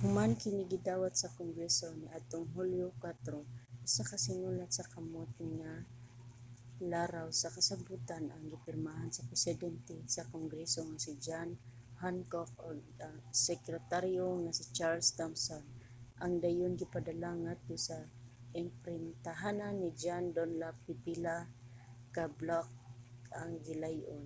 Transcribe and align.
human 0.00 0.32
kini 0.42 0.62
gidawat 0.72 1.12
sa 1.18 1.32
kongreso 1.38 1.86
niadtong 2.00 2.46
hulyo 2.54 2.86
4 3.02 3.84
usa 3.86 4.02
ka 4.10 4.16
sinulat 4.24 4.70
sa 4.74 4.84
kamot 4.92 5.30
nga 5.58 5.72
laraw 6.92 7.28
sa 7.40 7.48
kasabotan 7.56 8.24
ang 8.30 8.44
gipirmahan 8.52 9.10
sa 9.16 9.26
presidente 9.28 9.96
sa 10.14 10.28
kongreso 10.34 10.80
nga 10.88 10.98
si 11.04 11.12
john 11.26 11.50
hancock 12.02 12.50
ug 12.68 12.78
sekretaryo 13.48 14.26
nga 14.42 14.52
si 14.58 14.64
charles 14.76 15.08
thomson 15.18 15.64
ang 16.22 16.32
dayon 16.44 16.72
gipadala 16.80 17.30
ngadto 17.42 17.74
sa 17.88 17.96
imprintahanan 18.62 19.74
ni 19.80 19.88
john 20.02 20.24
dunlap 20.36 20.76
pipila 20.86 21.36
ka 22.14 22.24
bloke 22.40 22.74
ang 23.40 23.52
gilay-on 23.66 24.24